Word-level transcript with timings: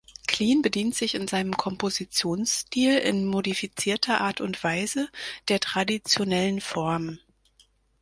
Klien 0.25 0.63
bedient 0.63 0.95
sich 0.95 1.13
in 1.13 1.27
seinem 1.27 1.55
Kompositionsstil 1.55 2.97
in 2.97 3.27
modifizierter 3.27 4.19
Art 4.19 4.41
und 4.41 4.63
Weise 4.63 5.09
der 5.47 5.59
traditionellen 5.59 6.59
Form. 6.59 7.19